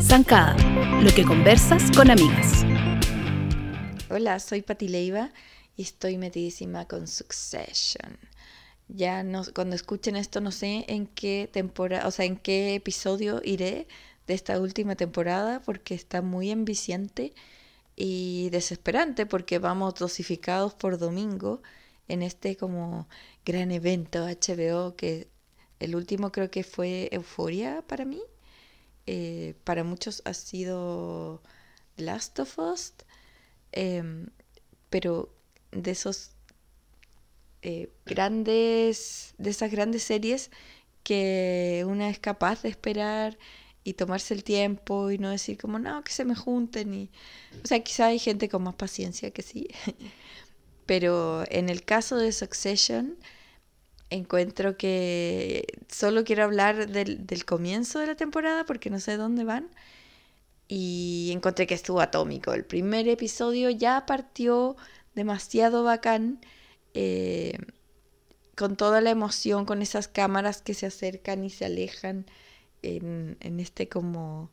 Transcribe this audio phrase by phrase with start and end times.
[0.00, 0.56] Zancada,
[1.00, 2.64] lo que conversas con amigas.
[4.10, 5.30] Hola, soy Pati Leiva
[5.76, 8.18] y estoy metidísima con Succession.
[8.88, 13.86] Ya cuando escuchen esto no sé en qué temporada, o sea, en qué episodio iré
[14.26, 17.32] de esta última temporada porque está muy enviciante
[17.94, 21.62] y desesperante porque vamos dosificados por domingo
[22.08, 23.08] en este como
[23.44, 25.28] gran evento HBO que
[25.80, 28.22] el último creo que fue Euforia para mí.
[29.06, 31.42] Eh, para muchos ha sido
[31.96, 32.92] Last of Us,
[33.72, 34.28] em,
[34.90, 35.34] pero
[35.72, 36.30] de esos
[37.62, 40.50] eh, grandes, de esas grandes series
[41.04, 43.38] que una es capaz de esperar
[43.84, 47.10] y tomarse el tiempo y no decir como no, que se me junten y
[47.64, 49.68] o sea, quizá hay gente con más paciencia que sí.
[50.92, 53.16] Pero en el caso de Succession
[54.10, 59.70] encuentro que solo quiero hablar del, comienzo de la temporada porque no sé dónde van
[60.68, 62.52] y encontré que estuvo atómico.
[62.52, 64.76] El primer episodio ya partió
[65.14, 66.42] demasiado bacán,
[66.92, 67.56] eh,
[68.54, 72.26] con toda la emoción, con esas cámaras que se acercan y se alejan
[72.82, 74.50] en, en este como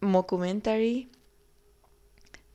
[0.00, 1.10] mockumentary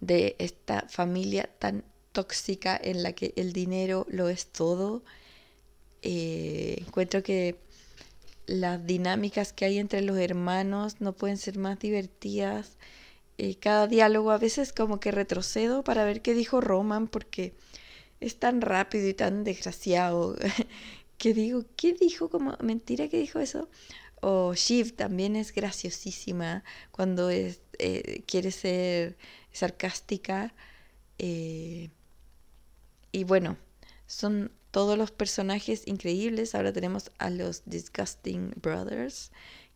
[0.01, 1.83] de esta familia tan
[2.19, 5.03] tóxica en la que el dinero lo es todo.
[6.01, 7.55] Eh, encuentro que
[8.45, 12.77] las dinámicas que hay entre los hermanos no pueden ser más divertidas.
[13.37, 17.53] Eh, cada diálogo a veces como que retrocedo para ver qué dijo Roman porque
[18.19, 20.35] es tan rápido y tan desgraciado
[21.17, 22.29] que digo, ¿qué dijo?
[22.29, 23.69] Como mentira que dijo eso.
[24.21, 29.17] O Shiv también es graciosísima cuando es, eh, quiere ser
[29.53, 30.53] sarcástica.
[33.11, 33.57] Y bueno,
[34.07, 36.55] son todos los personajes increíbles.
[36.55, 39.31] Ahora tenemos a los Disgusting Brothers,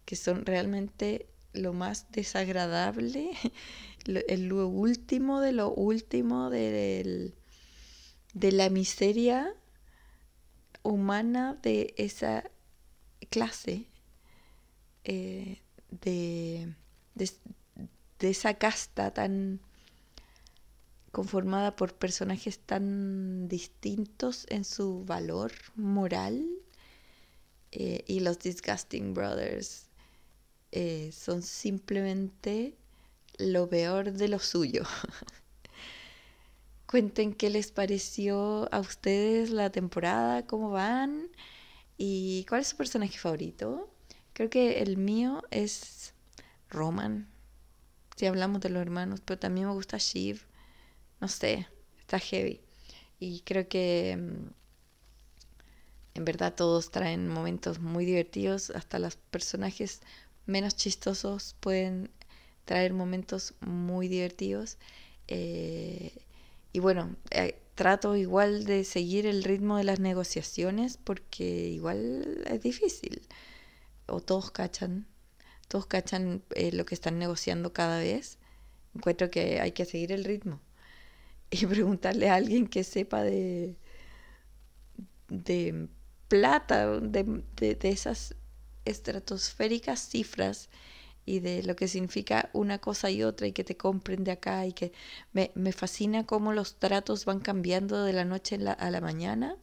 [0.06, 3.32] que son realmente lo más desagradable,
[4.06, 7.34] lo, último de lo último de,
[8.34, 9.56] de la miseria
[10.82, 12.44] humana de esa
[13.30, 13.88] clase,
[15.06, 15.62] eh,
[16.02, 16.74] de,
[17.16, 19.62] de esa casta tan
[21.14, 26.44] conformada por personajes tan distintos en su valor moral.
[27.72, 29.90] Eh, y los Disgusting Brothers
[30.72, 32.76] eh, son simplemente
[33.38, 34.86] lo peor de lo suyo.
[36.88, 41.30] Cuenten qué les pareció a ustedes la temporada, cómo van
[41.96, 43.88] y cuál es su personaje favorito.
[44.34, 46.16] Creo que el mío es
[46.72, 47.28] Roman,
[48.16, 50.42] si hablamos de los hermanos, pero también me gusta Shiv
[51.24, 51.68] no sé,
[52.02, 52.60] está heavy.
[53.18, 54.50] Y creo que mm,
[56.16, 60.02] en verdad todos traen momentos muy divertidos, hasta los personajes
[60.46, 62.12] menos chistosos pueden
[62.66, 64.78] traer momentos muy divertidos.
[65.30, 66.12] Eh,
[66.74, 72.62] y bueno, eh, trato igual de seguir el ritmo de las negociaciones porque igual es
[72.62, 73.22] difícil.
[74.08, 75.08] O todos cachan,
[75.70, 78.40] todos cachan eh, lo que están negociando cada vez.
[78.94, 80.60] Encuentro que hay que seguir el ritmo
[81.54, 83.76] y preguntarle a alguien que sepa de,
[85.30, 85.88] de
[86.28, 88.36] plata, de, esas
[88.86, 90.70] estratosféricas cifras
[91.26, 94.66] y de lo que significa una cosa y otra y que te compren de acá
[94.66, 94.92] y que
[95.32, 99.56] me, fascina cómo los tratos van cambiando de la noche a la mañana,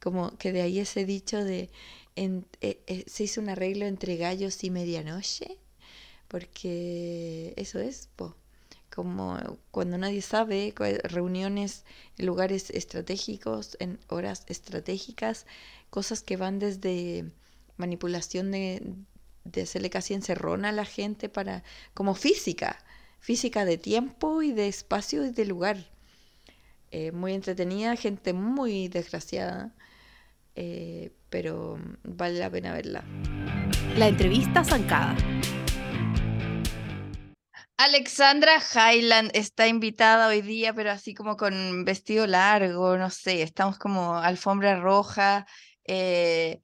[0.00, 1.70] como que de ahí ese dicho de
[2.16, 5.58] eh, eh, se hizo un arreglo entre gallos y medianoche,
[6.28, 8.08] porque eso es,
[8.94, 10.72] como cuando nadie sabe,
[11.02, 11.84] reuniones
[12.16, 15.46] en lugares estratégicos, en horas estratégicas,
[15.90, 17.24] cosas que van desde
[17.76, 18.94] manipulación de,
[19.44, 22.78] de hacerle casi encerrona a la gente para, como física,
[23.18, 25.90] física de tiempo y de espacio y de lugar.
[26.92, 29.74] Eh, muy entretenida, gente muy desgraciada,
[30.54, 33.02] eh, pero vale la pena verla.
[33.96, 35.16] La entrevista zancada.
[37.76, 43.78] Alexandra Highland está invitada hoy día, pero así como con vestido largo, no sé, estamos
[43.78, 45.46] como alfombra roja.
[45.84, 46.60] Eh,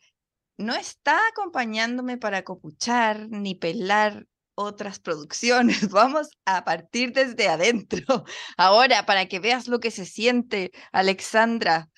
[0.57, 5.89] no está acompañándome para copuchar ni pelar otras producciones.
[5.91, 8.25] Vamos a partir desde adentro.
[8.57, 11.89] Ahora, para que veas lo que se siente, Alexandra,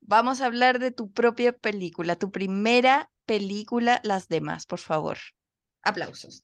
[0.00, 5.18] vamos a hablar de tu propia película, tu primera película, las demás, por favor.
[5.82, 6.42] Aplausos.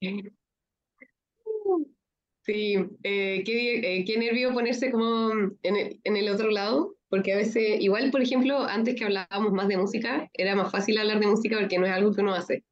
[2.45, 2.75] Sí,
[3.05, 5.31] eh, qué, eh, qué, nervio ponerse como
[5.63, 9.53] en el, en el, otro lado, porque a veces, igual, por ejemplo, antes que hablábamos
[9.53, 12.35] más de música, era más fácil hablar de música porque no es algo que uno
[12.35, 12.65] hace.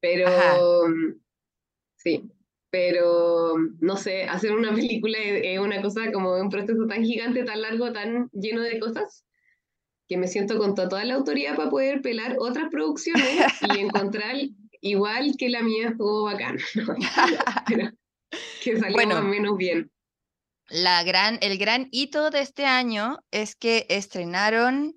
[0.00, 0.26] Pero,
[1.96, 2.30] sí,
[2.70, 7.60] pero no sé, hacer una película es una cosa como un proceso tan gigante, tan
[7.60, 9.26] largo, tan lleno de cosas,
[10.08, 14.36] que me siento con toda la autoridad para poder pelar otras producciones y encontrar
[14.80, 16.58] igual que la mía estuvo bacán,
[18.60, 19.90] que salió más o menos bien.
[20.70, 24.94] La gran, el gran hito de este año es que estrenaron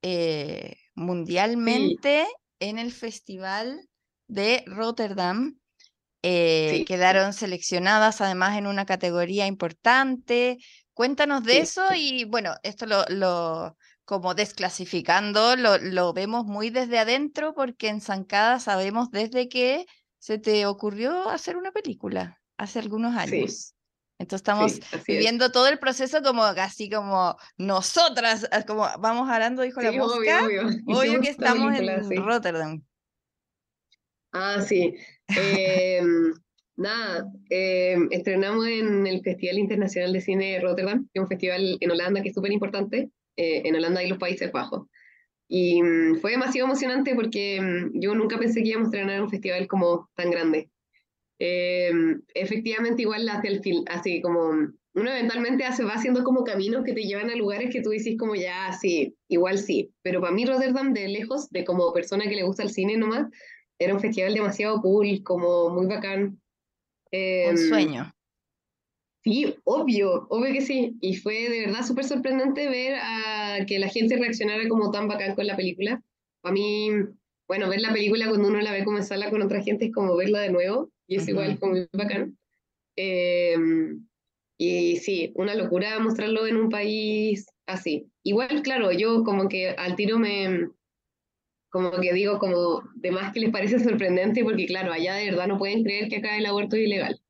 [0.00, 2.26] eh, mundialmente
[2.60, 3.88] en el Festival
[4.26, 5.58] de Rotterdam.
[6.22, 10.56] Eh, quedaron seleccionadas además en una categoría importante.
[10.94, 13.76] Cuéntanos de eso y bueno, esto lo, lo
[14.06, 19.84] como desclasificando, lo, lo, vemos muy desde adentro porque en Zancada sabemos desde que
[20.18, 23.74] se te ocurrió hacer una película hace algunos años.
[24.18, 29.80] Entonces estamos viviendo todo el proceso como así como nosotras, ah, como vamos hablando, dijo
[29.80, 30.44] la mosca.
[30.44, 31.20] Obvio, obvio.
[31.22, 32.82] que estamos en Rotterdam.
[34.32, 34.94] Ah, sí.
[35.28, 36.32] Em,
[36.76, 41.76] nada, em, estrenamos en el Festival Internacional de Cine de Rotterdam, que es un festival
[41.80, 44.86] en Holanda que es súper importante, eh, en Holanda y los Países Bajos.
[45.48, 49.30] Y mm, fue demasiado emocionante porque mm, yo nunca pensé que íbamos a estrenar un
[49.30, 50.70] festival como tan grande.
[51.44, 54.50] Em, efectivamente, igual hacia el fin, así como
[54.94, 58.14] uno eventualmente hace, va haciendo como caminos que te llevan a lugares que tú dices
[58.16, 59.90] como ya, sí, igual sí.
[60.02, 63.26] Pero para mí Rotterdam, de lejos, de como persona que le gusta el cine nomás,
[63.76, 66.22] era un festival demasiado cool, como muy bacán.
[66.26, 66.38] un
[67.10, 68.12] em, sueño.
[69.24, 70.96] Sí, obvio, obvio que sí.
[71.00, 75.34] Y fue de verdad súper sorprendente ver a que la gente reaccionara como tan bacán
[75.34, 76.00] con la película.
[76.40, 76.88] Para mí,
[77.48, 80.38] bueno, ver la película cuando uno la ve comenzarla con otra gente es como verla
[80.38, 82.38] de nuevo y es igual como muy bacán.
[82.96, 84.06] Em,
[84.58, 88.10] y sí, una locura mostrarlo en un país así.
[88.22, 90.68] Igual, claro, yo como que al tiro me,
[91.68, 95.48] como que digo, como de más que les parece sorprendente, porque claro, allá de verdad
[95.48, 97.20] no pueden creer que acá el aborto es ilegal.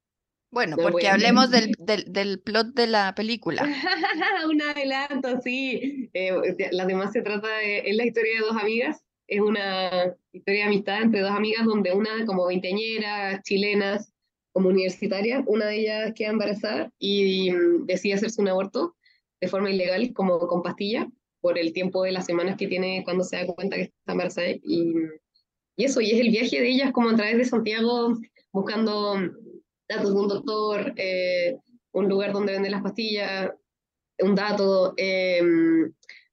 [0.52, 3.62] Bueno, porque hablemos del, del, del, plot de la película.
[4.49, 6.08] Un adelanto, sí.
[6.12, 6.32] Eh,
[6.70, 9.02] la demás se trata de, es la historia de dos amigas
[9.32, 14.12] es una historia de amistad entre dos amigas donde una como veinteañera, chilenas,
[14.52, 18.94] como universitaria, una de ellas queda embarazada y mm, decide hacerse un aborto
[19.40, 21.08] de forma ilegal, como con pastilla,
[21.40, 24.50] por el tiempo de las semanas que tiene cuando se da cuenta que está embarazada.
[24.50, 24.93] Y,
[25.76, 28.19] y eso, y es el viaje de ellas como a través de Santiago,
[28.52, 29.14] buscando
[29.88, 31.56] datos de un doctor, eh,
[31.93, 33.50] un lugar donde venden las pastillas,
[34.19, 35.40] un dato, eh,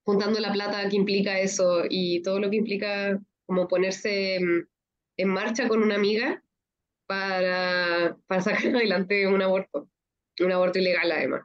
[0.10, 4.68] juntando la plata que implica eso y todo lo que implica como ponerse en,
[5.28, 6.44] marcha con una amiga
[7.06, 9.88] para, para sacar adelante un aborto,
[10.40, 11.42] un aborto ilegal además.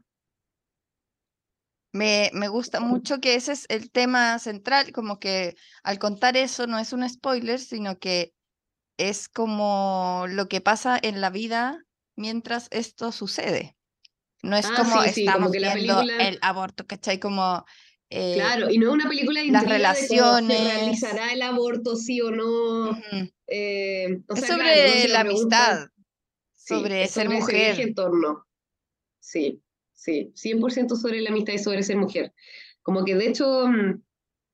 [1.93, 6.67] Me, me, gusta mucho que ese es el tema central, como que al contar eso
[6.67, 8.33] no es un spoiler, sino que
[8.97, 11.85] es como lo que pasa en la vida
[12.17, 13.77] mientras esto sucede.
[14.43, 17.21] No es ah, como estamos viendo el aborto, ¿cachai?
[17.21, 17.65] Como
[18.11, 20.49] eh, claro, y no es una película de las relaciones.
[20.49, 22.97] De se realizará el aborto, sí o no.
[23.47, 25.89] Eh, es sobre la amistad,
[26.55, 27.73] sobre ser mujer.
[27.73, 28.47] Ese entorno.
[29.21, 29.63] Sí,
[29.93, 32.33] sí, 100% sobre la amistad y sobre ser mujer.
[32.83, 34.03] Como que de hecho, mm,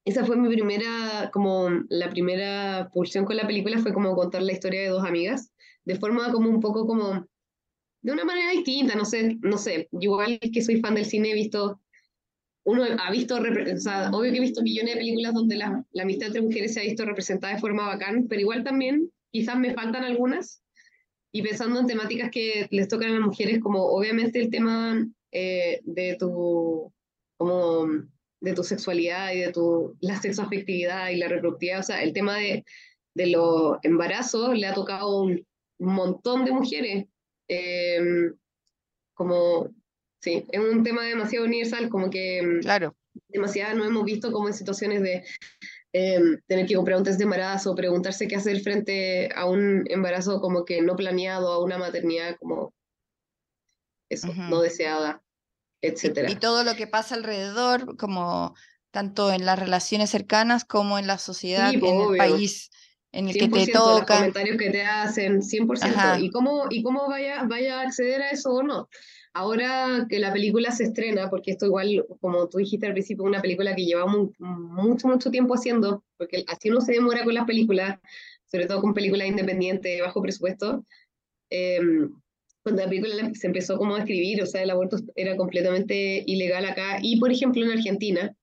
[0.05, 4.53] esa fue mi primera, como la primera pulsión con la película fue como contar la
[4.53, 5.53] historia de dos amigas,
[5.85, 7.27] de forma como un poco como,
[8.03, 11.35] de una manera distinta, no sé, no sé, igual que soy fan del cine, he
[11.35, 11.81] visto
[12.65, 16.03] uno ha visto, o sea, obvio que he visto millones de películas donde la, la,
[16.03, 19.75] amistad entre mujeres se ha visto representada de forma bacán, pero igual también quizás me
[19.75, 20.63] faltan algunas.
[21.33, 25.81] Y pensando en temáticas que les tocan a las mujeres, como obviamente el tema eh,
[25.85, 26.93] de tu
[27.37, 27.87] como
[28.41, 32.39] de tu sexualidad y de tu la sexoafectividad y la reproductividad, o sea, el tema
[32.39, 32.65] de,
[33.15, 35.47] de los embarazos le ha tocado un,
[35.79, 37.07] montón de mujeres.
[37.49, 38.33] Eh,
[39.15, 39.69] como
[40.21, 42.95] Sí, es un tema demasiado universal, como que mm, claro.
[43.29, 45.25] demasiado no hemos visto como en situaciones de
[45.93, 50.41] em, tener que comprar un test de embarazo, preguntarse qué hacer frente a un embarazo
[50.41, 52.75] como que no planeado, a una maternidad como
[54.11, 55.23] eso, no deseada,
[55.81, 56.31] etcétera.
[56.31, 58.55] Y, todo lo que pasa alrededor, como
[58.91, 62.71] tanto en las relaciones cercanas como en la sociedad, en el país
[63.13, 64.15] en el que te toca.
[64.15, 66.21] Los comentarios que te hacen, 100%.
[66.21, 68.89] Y cómo, y cómo vaya, vaya a acceder a eso o no.
[69.33, 73.41] Ahora que la película se estrena, porque esto igual, como tú dijiste al principio, una
[73.41, 78.01] película que lleva mucho, mucho tiempo haciendo, porque así uno se demora con las películas,
[78.47, 80.85] sobre todo con películas independientes, bajo presupuesto.
[81.49, 82.11] Em,
[82.63, 86.65] cuando la película se empezó como a escribir, o sea, el aborto era completamente ilegal
[86.65, 86.99] acá.
[87.01, 88.35] Y, por ejemplo, en Argentina,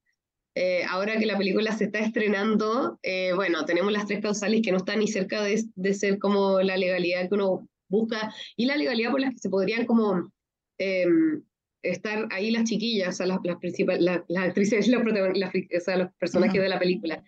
[0.55, 4.71] eh, ahora que la película se está estrenando, eh, bueno, tenemos las tres causales que
[4.71, 8.77] no están ni cerca de, de, ser como la legalidad que uno busca y la
[8.77, 10.31] legalidad por la que se podrían como
[10.77, 11.43] em,
[11.83, 16.11] estar ahí las chiquillas, o sea, las, las, principales, las, actrices, los o sea, los
[16.13, 17.23] personajes de la película.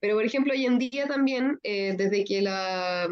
[0.00, 3.08] Pero, por ejemplo, hoy en día también, eh, desde que la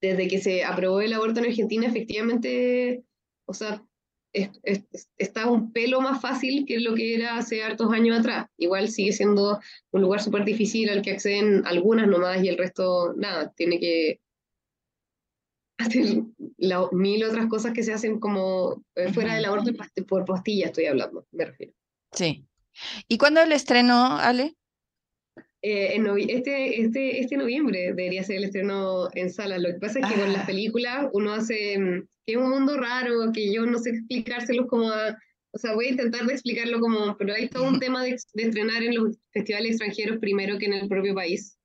[0.00, 3.04] desde que se aprobó el aborto en Argentina, efectivamente,
[3.46, 3.86] o sea,
[4.32, 8.46] está un pelo más fácil que lo que era hace hartos años atrás.
[8.56, 9.60] Igual sigue siendo
[9.92, 14.20] un lugar súper difícil al que acceden algunas nomás y el resto, nada, tiene que
[15.82, 16.22] hacer
[16.58, 19.72] la, mil otras cosas que se hacen como eh, fuera del aborto
[20.06, 21.72] por postilla, estoy hablando, me refiero.
[22.12, 22.44] Sí.
[23.08, 24.54] ¿Y cuándo el estreno, Ale?
[25.64, 29.60] Eh, en este, este, este noviembre debería ser el estreno en salas.
[29.60, 30.46] Lo que pasa es que con las ah.
[30.46, 34.90] películas uno hace mm, que es un mundo raro, que yo no sé explicárselos como
[34.90, 35.16] a,
[35.52, 38.42] o sea, voy a intentar de explicarlo como, pero hay todo un tema de, de
[38.42, 41.56] estrenar en los festivales extranjeros primero que en el propio país.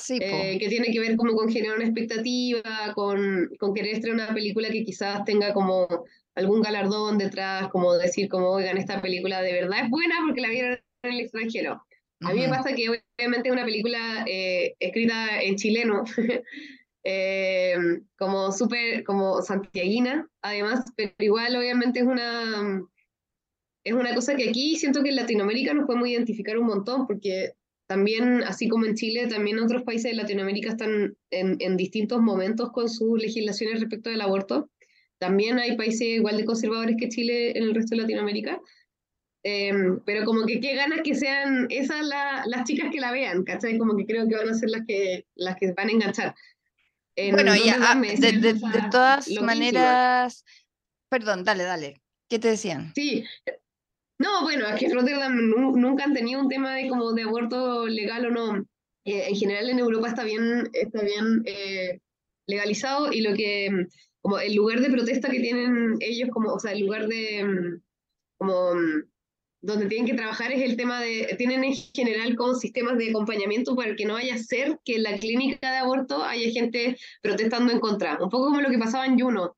[0.00, 2.62] Sí, eh, que tiene que ver como con generar una expectativa,
[2.94, 5.86] con, con querer estrenar una película que quizás tenga como
[6.34, 10.50] algún galardón detrás, como decir como, oigan, esta película de verdad es buena porque la
[10.50, 11.82] vieron en el extranjero.
[12.20, 16.04] A mí me pasa que obviamente es una película eh, escrita en chileno,
[17.04, 17.76] eh,
[18.16, 22.82] como súper, como santiaguina, además, pero igual obviamente es una,
[23.84, 27.52] es una cosa que aquí siento que en Latinoamérica nos podemos identificar un montón, porque
[27.88, 32.70] también, así como en Chile, también otros países de Latinoamérica están en, en distintos momentos
[32.70, 34.70] con sus legislaciones respecto del aborto.
[35.18, 38.60] También hay países igual de conservadores que Chile en el resto de Latinoamérica.
[39.42, 43.78] Em, pero como que qué ganas que sean esas las chicas que la vean, ¿cachai?
[43.78, 46.34] Como que creo que van a ser las que, las que van a enganchar.
[47.16, 48.54] bueno, ya, ah, de, de,
[48.90, 50.44] todas maneras,
[51.08, 52.92] perdón, dale, dale, ¿qué te decían?
[52.94, 53.24] Sí,
[54.18, 58.26] no, bueno, aquí en Rotterdam nunca han tenido un tema de como de aborto legal
[58.26, 58.66] o no.
[59.04, 62.00] Eh, en general en Europa está bien, está bien eh,
[62.46, 63.70] legalizado y lo que,
[64.20, 67.78] como el lugar de protesta que tienen ellos, como, o sea, el lugar de,
[68.38, 68.74] como
[69.60, 73.74] donde tienen que trabajar es el tema de, tienen en general como sistemas de acompañamiento
[73.74, 77.72] para que no vaya a ser que en la clínica de aborto haya gente protestando
[77.72, 78.18] en contra.
[78.22, 79.56] Un poco como lo que pasaba en Juno,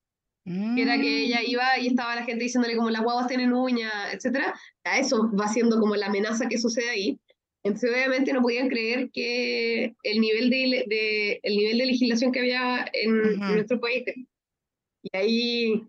[0.75, 1.49] que era que ella mm.
[1.49, 4.53] iba y estaba la gente diciéndole como las guaguas tienen uñas, etc.
[4.83, 7.19] A eso va siendo como la amenaza que sucede ahí.
[7.63, 12.39] Entonces obviamente no podían creer que el nivel de, de el nivel de legislación que
[12.39, 14.03] había en, nuestro país.
[15.03, 15.83] Y ahí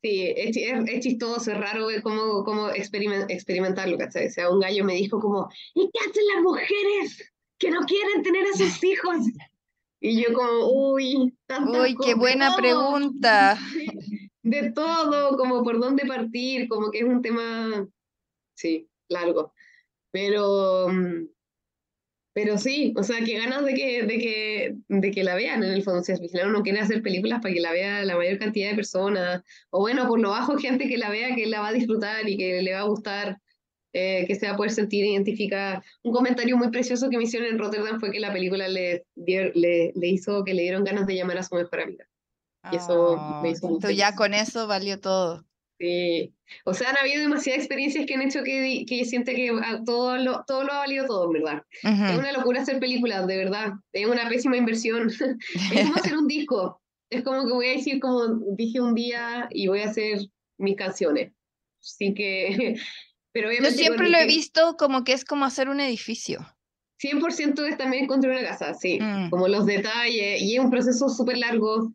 [0.00, 4.28] Sí, es, es, chistoso, es raro cómo, cómo experimentarlo, ¿cachai?
[4.28, 8.22] O sea, un gallo me dijo como, ¿y qué hacen las mujeres que no quieren
[8.22, 9.16] tener a sus hijos?
[10.00, 11.34] Y yo como, uy,
[11.66, 13.58] Uy, qué buena pregunta.
[14.42, 17.86] De todo, como por dónde partir, como que es un tema,
[18.54, 19.52] sí, largo.
[20.10, 21.28] Pero, mm,
[22.32, 25.72] pero sí, o sea, qué ganas de que, de que, de que la vean en
[25.72, 26.02] el fondo.
[26.02, 28.76] Si al final uno quiere hacer películas para que la vea la mayor cantidad de
[28.76, 32.28] personas, o bueno, por lo bajo, gente que la vea, que la va a disfrutar
[32.28, 33.38] y que le va a gustar,
[33.92, 35.82] eh, que se va a poder sentir identificada.
[36.02, 39.52] Un comentario muy precioso que me hicieron en Rotterdam fue que la película le, le,
[39.94, 42.06] le hizo que le dieron ganas de llamar a su mejor amiga.
[42.72, 45.44] Y eso me hizo ah, Ya con eso valió todo.
[45.78, 46.34] Sí.
[46.64, 49.52] O sea, han habido demasiadas experiencias que han hecho que, que siente que
[49.86, 51.62] todo lo, todo lo ha valido todo, verdad.
[51.82, 53.74] Es una locura hacer películas, de verdad.
[53.92, 55.08] Es una pésima inversión.
[55.72, 56.82] es como hacer un disco.
[57.10, 58.26] Es como que voy a decir, como
[58.56, 60.18] dije un día, y voy a hacer
[60.58, 61.32] mis canciones.
[61.80, 62.76] Así que.
[63.32, 66.46] Pero Yo siempre lo he visto como que es como hacer un edificio.
[67.00, 68.98] 100% es también construir una casa, sí.
[69.00, 69.30] Mm.
[69.30, 70.40] Como los detalles.
[70.42, 71.92] Y es un proceso súper largo.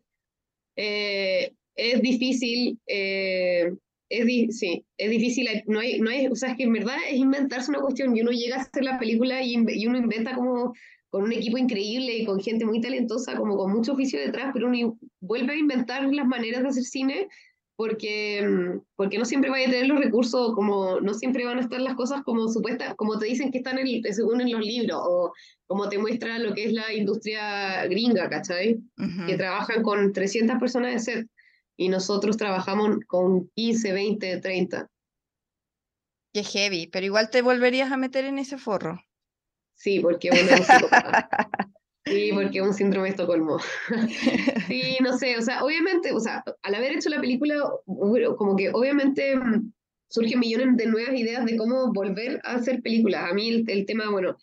[0.76, 3.72] Eh, es difícil, eh,
[4.08, 7.16] es, sí, es difícil, no hay, no hay, o sea, es que en verdad es
[7.16, 10.72] inventarse una cuestión y uno llega a hacer la película y, y uno inventa como
[11.10, 14.66] con un equipo increíble y con gente muy talentosa, como con mucho oficio detrás, pero
[14.68, 17.28] uno vuelve a inventar las maneras de hacer cine
[17.76, 21.62] porque, mm, porque no siempre vaya a tener los recursos, como no siempre van a
[21.62, 25.00] estar las cosas como supuestas, como te dicen que están en, según en los libros,
[25.02, 25.32] o
[25.66, 28.80] como te muestra lo que es la industria gringa, ¿cachai?
[29.26, 31.28] Que trabajan con 300 personas de set
[31.76, 34.90] y nosotros trabajamos con 15, 20, 30.
[36.32, 39.00] Qué heavy, pero igual te volverías a meter en ese forro.
[39.74, 40.36] Sí, porque es
[42.06, 43.58] Sí, porque es un síndrome de Estocolmo.
[44.68, 47.54] sí, no sé, o sea, obviamente, o sea, al haber hecho la película,
[47.86, 49.72] como que obviamente mm,
[50.08, 53.30] surgen millones de nuevas ideas de cómo volver a hacer películas.
[53.30, 54.36] A mí el, tema, bueno,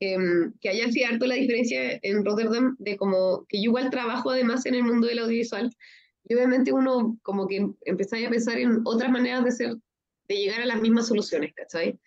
[0.00, 4.30] mm, que haya sido harto la diferencia en Rotterdam de como que yo igual trabajo
[4.30, 5.70] además en el mundo del audiovisual
[6.26, 9.74] y obviamente uno como que empezáis a pensar en otras maneras de ser,
[10.28, 11.98] de llegar a las mismas soluciones, ¿cachai?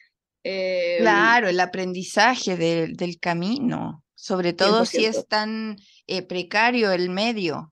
[0.44, 7.72] Eh, claro, el aprendizaje del camino, sobre todo si es tan eh, precario el medio.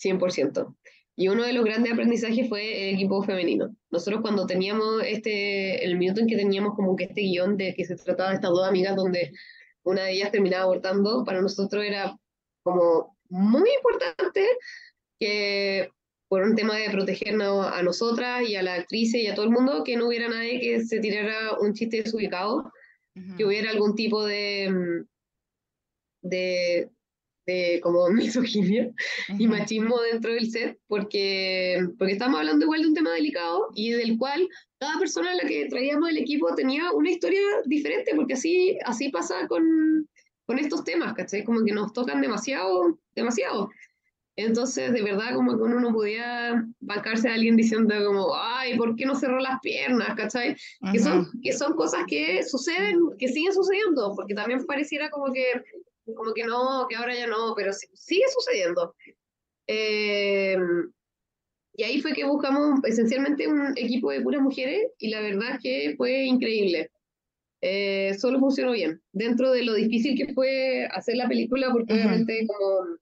[0.00, 0.76] 100%.
[1.16, 3.74] Y uno de los grandes aprendizajes fue el equipo femenino.
[3.90, 7.84] Nosotros cuando teníamos este, el minuto en que teníamos como que este guion de que
[7.84, 9.32] se trataba de estas dos amigas donde
[9.82, 12.16] una de ellas terminaba abortando, para nosotros era
[12.62, 14.46] como muy importante
[15.18, 15.90] que
[16.28, 19.50] por un tema de protegernos a nosotras y a la actriz y a todo el
[19.50, 22.70] mundo, que no hubiera nadie que se tirara un chiste desubicado,
[23.36, 25.10] que hubiera algún tipo de, mm,
[26.22, 26.90] de,
[27.46, 28.92] de como misoginia
[29.38, 33.90] y machismo dentro del set, porque, porque estamos hablando igual de un tema delicado y
[33.90, 34.48] del cual
[34.78, 39.10] cada persona a la que traíamos el equipo tenía una historia diferente, porque así, así
[39.10, 40.08] pasa con,
[40.46, 41.44] con estos temas, ¿cachai?
[41.44, 43.70] Como que nos tocan demasiado, demasiado.
[44.36, 48.96] Entonces, de verdad, como que uno no podía bancarse a alguien diciendo como, ay, ¿por
[48.96, 50.14] qué no cerró las piernas?
[50.16, 50.56] ¿Cachai?
[50.92, 55.44] que, son, que son cosas que suceden, que siguen sucediendo, porque también pareciera como que,
[56.04, 58.94] como que no, que ahora ya no, pero sigue sucediendo.
[59.66, 60.90] Em,
[61.74, 65.60] y ahí fue que buscamos esencialmente un equipo de puras mujeres y la verdad es
[65.62, 66.90] que fue increíble.
[67.62, 69.00] Eh, solo funcionó bien.
[69.12, 72.98] Dentro de lo difícil que fue hacer la película, porque obviamente como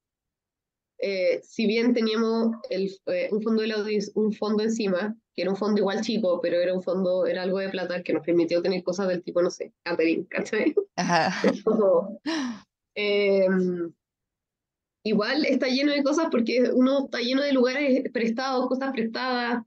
[1.01, 5.57] eh, si bien teníamos el, eh, un, fondo de un fondo encima, que era un
[5.57, 8.83] fondo igual chico, pero era un fondo, era algo de plata que nos permitió tener
[8.83, 10.75] cosas del tipo, no sé, catering, ¿cachai?
[13.01, 13.93] Em,
[15.05, 19.63] igual está lleno de cosas porque uno está lleno de lugares prestados, cosas prestadas,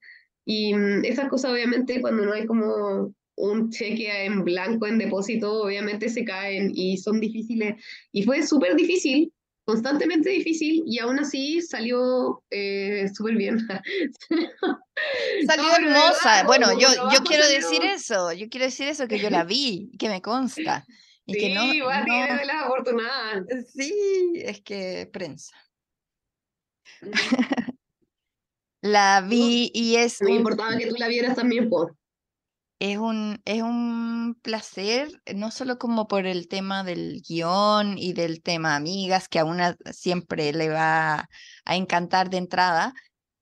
[0.45, 5.63] y mm, esas cosas obviamente cuando no hay como un cheque en blanco en depósito,
[5.63, 7.81] obviamente se caen y son difíciles.
[8.11, 9.31] Y fue súper difícil
[9.63, 13.59] constantemente difícil y aún así salió eh, súper bien.
[15.47, 16.43] Salió hermosa.
[16.45, 20.09] bueno, yo, yo quiero decir eso, yo quiero decir eso, que yo la vi, que
[20.09, 20.85] me consta.
[21.25, 21.71] Y sí, que no, no...
[21.71, 23.45] de las afortunadas.
[23.73, 25.55] Sí, es que prensa.
[28.81, 30.21] la vi y es...
[30.21, 31.95] Me importaba que tú la vieras también, por
[32.81, 38.41] es un, es un placer, no solo como por el tema del guion y del
[38.41, 41.29] tema amigas, que a una siempre le va
[41.65, 42.93] a encantar de entrada,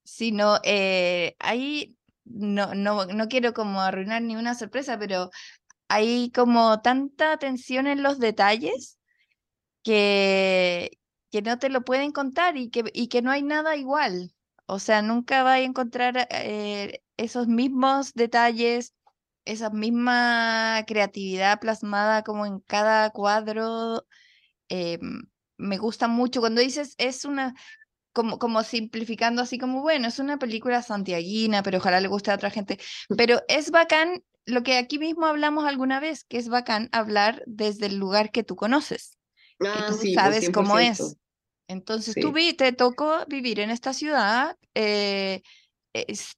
[0.03, 5.29] sino eh, ahí no, no, no quiero como arruinar ni una sorpresa, pero
[5.89, 8.99] hay como tanta atención en los detalles
[9.83, 10.99] que,
[11.31, 14.33] que no te lo pueden contar y que, y que no hay nada igual.
[14.67, 18.93] O sea, nunca vas a encontrar eh, esos mismos detalles,
[19.45, 24.05] esa misma creatividad plasmada como en cada cuadro.
[24.69, 25.23] Em,
[25.57, 27.55] me gusta mucho cuando dices es una,
[28.13, 32.35] como, como simplificando así como, bueno, es una película santiaguina, pero ojalá le guste a
[32.35, 32.79] otra gente.
[33.17, 37.87] Pero es bacán lo que aquí mismo hablamos alguna vez, que es bacán hablar desde
[37.87, 39.17] el lugar que tú conoces.
[39.59, 41.17] que ah, tú pues, sabes cómo es.
[41.67, 45.43] Entonces tú vi, te tocó vivir en esta ciudad, eh,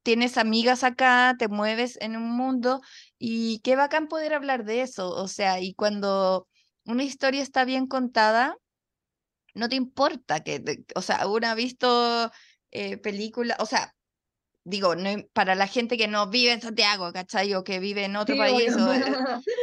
[0.03, 2.81] tienes amigas acá, te mueves en un mundo
[3.17, 5.09] y qué bacán poder hablar de eso.
[5.09, 6.47] O sea, y cuando
[6.85, 8.57] una historia está bien contada,
[9.53, 12.31] no te importa que, o sea, uno ha visto
[12.71, 13.93] eh, películas, o sea,
[14.63, 17.53] digo, no, para la gente que no vive en Santiago, ¿cachai?
[17.55, 18.73] O que vive en otro país.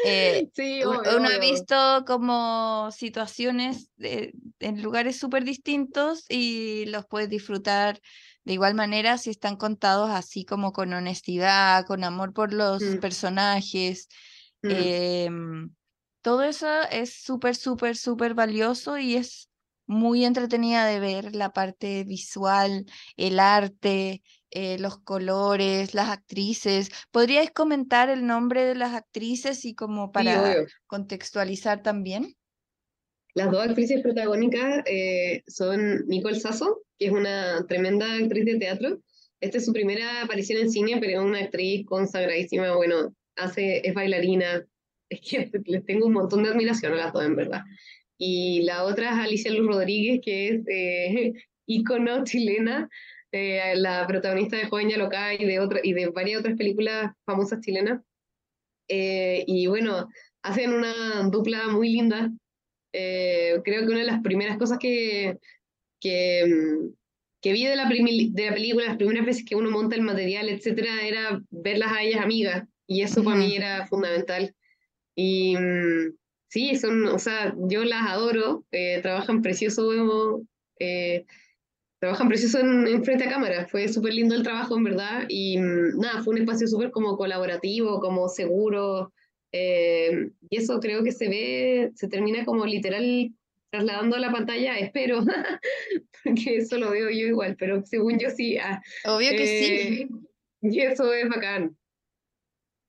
[0.05, 8.01] Eh, sí, uno ha visto como situaciones en lugares súper distintos y los puedes disfrutar
[8.45, 12.99] de igual manera si están contados así como con honestidad, con amor por los mm.
[12.99, 14.09] personajes.
[14.63, 14.71] Mm.
[14.71, 15.71] Em,
[16.23, 19.49] todo eso es súper, súper, súper valioso y es
[19.87, 22.85] muy entretenida de ver la parte visual,
[23.17, 26.91] el arte, eh, los colores, las actrices.
[27.11, 32.35] ¿Podríais comentar el nombre de las actrices y como para contextualizar también?
[33.35, 39.01] Las dos actrices protagónicas eh, son Nicole Sasso, que es una tremenda actriz de teatro.
[39.41, 42.75] Esta es su primera aparición en cine, pero es una actriz consagradísima.
[42.75, 44.67] Bueno, hace, es bailarina.
[45.11, 47.63] Es que les tengo un montón de admiración a las dos, en verdad.
[48.19, 51.33] Y la otra es Alicia Luz Rodríguez, que es eh,
[51.67, 52.91] ícono chilena,
[53.31, 57.61] eh, la protagonista de Joven Yalocá y de, otra, y de varias otras películas famosas
[57.61, 58.03] chilenas.
[58.89, 60.09] Eh, y bueno,
[60.43, 62.31] hacen una dupla muy linda.
[62.93, 65.37] Eh, creo que una de las primeras cosas que,
[66.01, 66.95] que, mm,
[67.43, 70.49] que vi de la, de la película, las primeras veces que uno monta el material,
[70.49, 72.67] etcétera, era verlas a ellas amigas.
[72.87, 74.55] Y eso para mí era fundamental.
[75.15, 76.17] Y mm,
[76.49, 78.65] sí, son, o sea, yo las adoro,
[79.03, 80.43] trabajan precioso.
[80.81, 81.27] Eh,
[81.99, 83.67] trabajan precioso en, frente a cámara.
[83.67, 85.25] Fue súper lindo el trabajo, en verdad.
[85.29, 89.13] Y mm, nada, fue un espacio súper como colaborativo, como seguro.
[89.53, 93.33] Eh, y eso creo que se ve, se termina como literal
[93.71, 95.21] trasladando a la pantalla, espero,
[96.25, 98.57] porque eso lo veo yo igual, pero según yo sí.
[98.59, 99.75] Ah, Obvio que sí.
[99.75, 100.09] Eh,
[100.63, 101.77] y eso es bacán.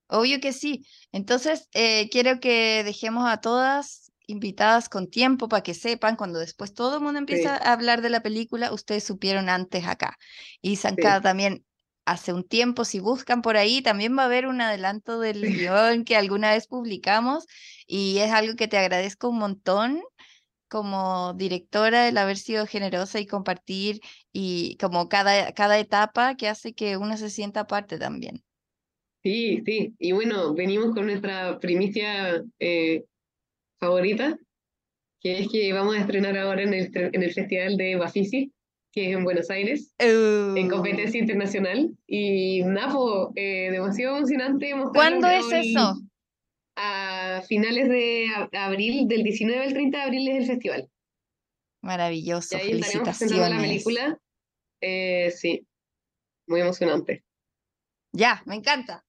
[0.08, 0.86] Obvio que sí.
[1.12, 6.74] Entonces, eh, quiero que dejemos a todas invitadas con tiempo para que sepan, cuando después
[6.74, 10.18] todo el mundo empieza a hablar de la película, ustedes supieron antes acá.
[10.62, 11.66] Y Zancada también
[12.06, 16.06] hace un tiempo, si buscan por ahí, también va a haber un adelanto del guion
[16.06, 17.46] que alguna vez publicamos
[17.88, 20.02] y es algo que te agradezco un montón
[20.68, 26.74] como directora el haber sido generosa y compartir y como cada, cada etapa que hace
[26.74, 28.44] que uno se sienta parte también.
[29.22, 33.04] Sí, sí, y bueno, venimos con nuestra primicia eh,
[33.80, 34.38] favorita,
[35.22, 38.54] que es que vamos a estrenar ahora en el, en el Festival de Bafisi,
[38.92, 40.70] que es en Buenos Aires, en uh.
[40.70, 41.92] competencia internacional.
[42.08, 44.74] Y Napo, eh, demasiado emocionante.
[44.94, 46.02] ¿Cuándo es eso?
[46.76, 50.90] A finales de abril, del 19 al 30 de abril es el festival.
[51.82, 53.38] Maravilloso, y ahí felicitaciones.
[53.38, 54.20] la película.
[54.82, 55.68] Eh, sí,
[56.48, 57.24] muy emocionante.
[58.14, 59.06] Ya, me encanta.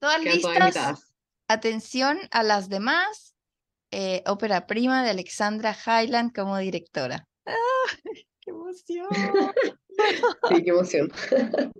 [0.00, 1.14] Todas listas.
[1.48, 3.31] Atención a las demás
[3.92, 7.28] eh, ópera prima de Alexandra Highland como directora.
[7.46, 7.52] ¡Ah!
[8.40, 9.08] ¡Qué emoción!
[10.48, 11.12] sí, qué emoción.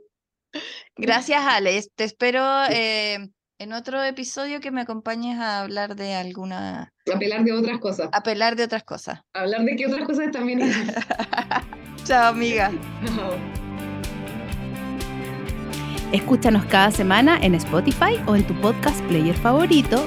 [0.97, 1.89] Gracias, Alex.
[1.95, 6.93] Te espero eh, en otro episodio que me acompañes a hablar de alguna.
[7.13, 8.11] Apelar de otras cosas.
[8.13, 9.21] Apelar de otras cosas.
[9.33, 10.61] Hablar de qué otras cosas también.
[12.05, 12.71] Chao, amiga.
[16.13, 20.07] Escúchanos cada semana en Spotify o en tu podcast player favorito